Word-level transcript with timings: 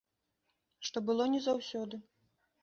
Што 0.87 0.97
было 1.09 1.27
не 1.35 1.43
заўсёды. 1.49 2.01